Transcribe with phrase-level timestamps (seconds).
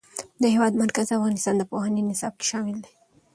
[0.41, 2.93] د هېواد مرکز د افغانستان د پوهنې نصاب کې شامل دی.